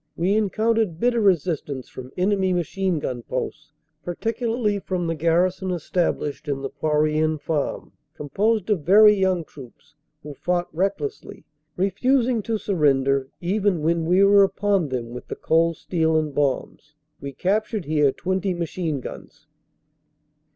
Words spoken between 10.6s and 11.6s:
recklessly,